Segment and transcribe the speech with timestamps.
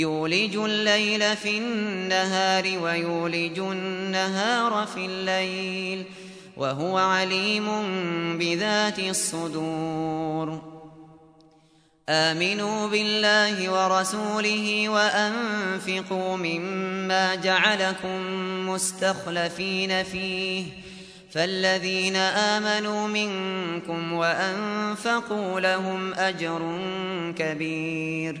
[0.00, 6.04] يولج الليل في النهار ويولج النهار في الليل
[6.56, 7.68] وهو عليم
[8.38, 10.62] بذات الصدور.
[12.08, 18.20] آمنوا بالله ورسوله وأنفقوا مما جعلكم
[18.68, 20.64] مستخلفين فيه.
[21.30, 26.78] فالذين آمنوا منكم وأنفقوا لهم أجر
[27.38, 28.40] كبير.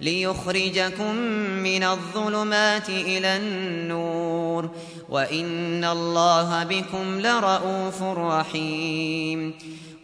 [0.00, 1.14] ليخرجكم
[1.62, 4.70] من الظلمات إلى النور.
[5.08, 9.54] وإن الله بكم لرؤوف رحيم.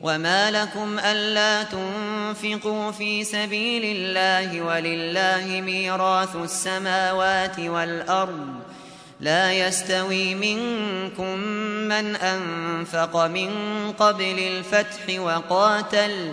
[0.01, 8.55] وما لكم ألا تنفقوا في سبيل الله ولله ميراث السماوات والأرض.
[9.21, 11.39] لا يستوي منكم
[11.89, 13.51] من أنفق من
[13.99, 16.33] قبل الفتح وقاتل.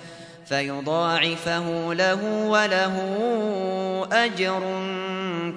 [0.51, 2.95] فيضاعفه له وله
[4.11, 4.61] أجر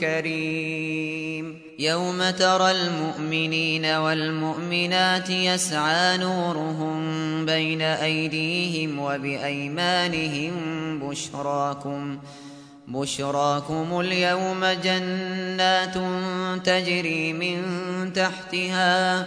[0.01, 1.59] كريم.
[1.79, 6.97] يوم ترى المؤمنين والمؤمنات يسعى نورهم
[7.47, 10.55] بين أيديهم وبأيمانهم
[10.99, 12.19] بشراكم
[12.89, 15.95] بشراكم اليوم جنات
[16.67, 17.63] تجري من
[18.13, 19.27] تحتها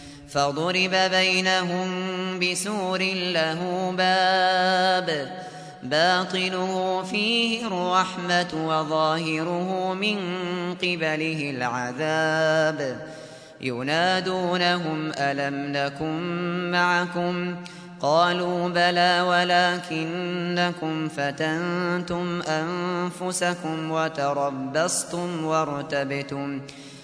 [2.39, 5.27] بسور له باب.
[5.83, 10.17] باطنه فيه الرحمة وظاهره من
[10.75, 13.07] قبله العذاب.
[13.61, 16.21] ينادونهم ألم نكن
[16.71, 17.55] معكم؟
[18.01, 26.61] قالوا بلى ولكنكم فتنتم أنفسكم وتربصتم وارتبتم.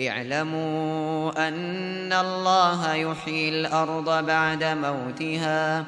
[0.00, 5.84] اعلموا أن الله يحيي الأرض بعد موتها.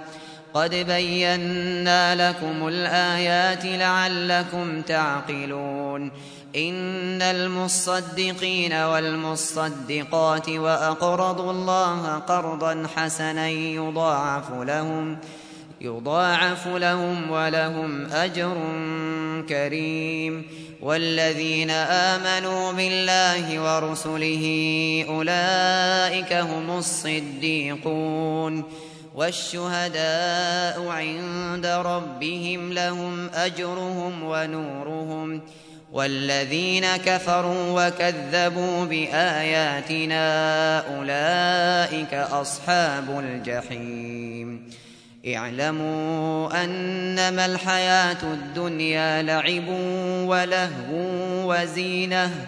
[0.55, 6.11] قد بينا لكم الآيات لعلكم تعقلون.
[6.57, 15.19] إن المصدقين والمصدقات وأقرضوا الله قرضا حسنا يضاعف لهم.
[15.81, 18.57] يضاعف لهم ولهم أجر
[19.49, 20.47] كريم.
[20.83, 24.45] والذين آمنوا بالله ورسله
[25.09, 28.65] أولئك هم الصديقون.
[29.15, 35.41] والشهداء عند ربهم لهم أجرهم ونورهم.
[35.93, 40.27] والذين كفروا وكذبوا بآياتنا
[40.97, 44.18] أولئك أصحاب الجحيم.
[45.37, 49.69] اعلموا أنما الحياة الدنيا لعب
[50.29, 52.47] ولهو وزينة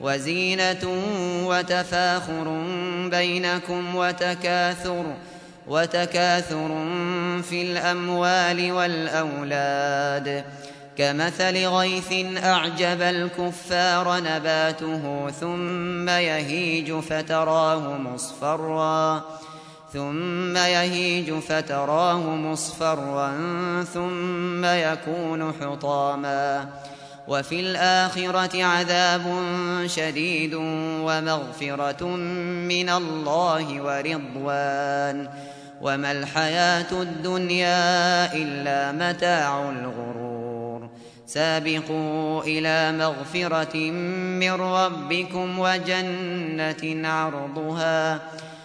[0.00, 1.02] وزينة
[1.44, 2.64] وتفاخر
[3.10, 5.04] بينكم وتكاثر
[5.66, 6.68] وتكاثر
[7.42, 10.44] في الأموال والأولاد.
[10.98, 12.12] كمثل غيث
[12.44, 19.24] أعجب الكفار نباته ثم يهيج فتراه مصفرا.
[19.94, 23.32] ثم يهيج فتراه مصفرا
[23.94, 26.68] ثم يكون حطاما
[27.28, 29.22] وفي الآخرة عذاب
[29.86, 30.54] شديد
[31.04, 35.28] ومغفرة من الله ورضوان
[35.82, 40.88] وما الحياة الدنيا إلا متاع الغرور
[41.26, 43.76] سابقوا إلى مغفرة
[44.40, 48.20] من ربكم وجنة عرضها عرضها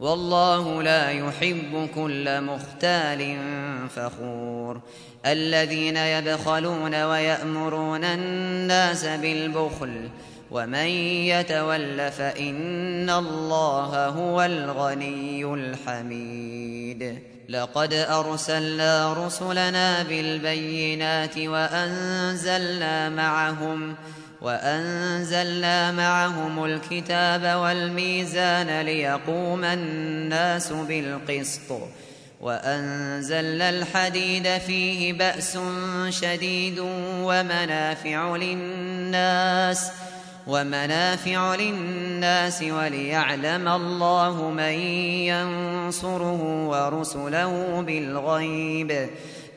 [0.00, 3.38] والله لا يحب كل مختال
[3.96, 4.80] فخور.
[5.26, 10.08] الذين يبخلون ويأمرون الناس بالبخل
[10.50, 10.86] ومن
[11.26, 17.18] يتول فإن الله هو الغني الحميد.
[17.48, 23.94] لقد أرسلنا رسلنا بالبينات وأنزلنا معهم
[24.42, 31.72] وأنزلنا معهم الكتاب والميزان ليقوم الناس بالقسط.
[32.40, 35.58] وأنزلنا الحديد فيه بأس
[36.08, 36.78] شديد
[37.22, 39.90] ومنافع للناس
[40.46, 44.72] ومنافع للناس وليعلم الله من
[45.32, 49.08] ينصره ورسله بالغيب.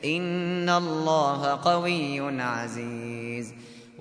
[0.04, 3.52] إن الله قوي عزيز.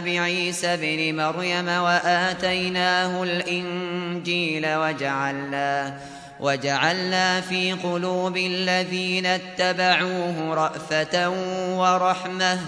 [0.00, 5.98] بعيسى ابن مريم وآتيناه الإنجيل وجعلنا
[6.40, 11.30] وجعلنا في قلوب الذين اتبعوه رأفة
[11.76, 12.58] ورحمة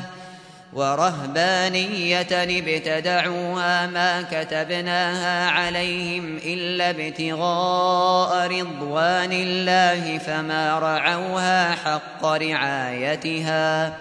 [0.73, 13.97] ورهبانية ابتدعوها ما كتبناها عليهم إلا ابتغاء رضوان الله فما رعوها حق رعايتها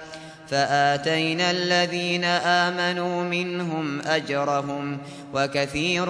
[0.49, 4.97] فآتينا الذين آمنوا منهم أجرهم
[5.33, 6.09] وكثير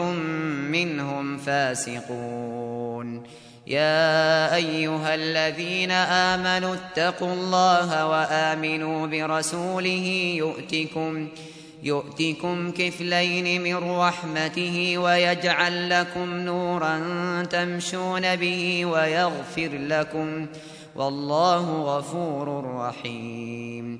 [0.72, 3.24] منهم فاسقون.
[3.68, 11.28] يا أيها الذين آمنوا اتقوا الله وآمنوا برسوله يؤتكم
[11.84, 16.98] يؤتكم كفلين من رحمته ويجعل لكم نورا
[17.44, 20.46] تمشون به ويغفر لكم
[20.96, 24.00] والله غفور رحيم.